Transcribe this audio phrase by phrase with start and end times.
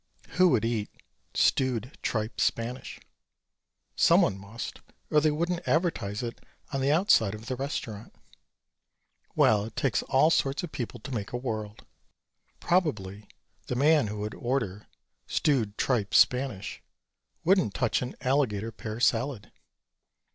[0.29, 0.89] Who would eat
[1.35, 2.99] "stewed tripe Spanish."
[3.95, 4.81] Someone must
[5.11, 6.43] or they wouldn't advertise it
[6.73, 8.11] on the outside of he restaurant.
[9.35, 11.85] Well, it takes all sorts of people to make a world.
[12.59, 13.27] Probably
[13.67, 14.87] the man who would order
[15.27, 16.81] "stewed tripe Spanish"
[17.43, 19.51] wouldn't touch an alligator pear salad.